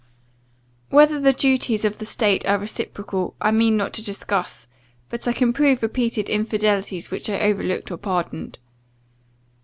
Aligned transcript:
Whether 0.89 1.19
the 1.19 1.31
duties 1.31 1.85
of 1.85 1.99
the 1.99 2.07
state 2.07 2.43
are 2.47 2.57
reciprocal, 2.57 3.35
I 3.39 3.51
mean 3.51 3.77
not 3.77 3.93
to 3.93 4.03
discuss; 4.03 4.65
but 5.09 5.27
I 5.27 5.31
can 5.31 5.53
prove 5.53 5.83
repeated 5.83 6.27
infidelities 6.27 7.11
which 7.11 7.29
I 7.29 7.39
overlooked 7.41 7.91
or 7.91 7.97
pardoned. 7.97 8.57